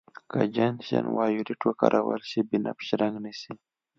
که 0.31 0.39
جنشن 0.55 1.05
وایولېټ 1.15 1.61
وکارول 1.65 2.21
شي 2.29 2.39
بنفش 2.49 2.87
رنګ 3.01 3.15
نیسي. 3.23 3.53